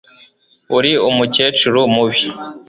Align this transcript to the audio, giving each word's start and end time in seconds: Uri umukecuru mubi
Uri 0.77 0.91
umukecuru 1.09 1.79
mubi 1.93 2.23